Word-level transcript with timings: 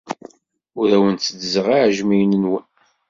Ur 0.79 0.89
awen-tteddzeɣ 0.95 1.67
iɛejmiyen-nwen. 1.77 2.65